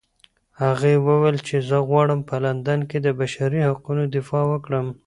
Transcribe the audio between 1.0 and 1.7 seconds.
وویل چې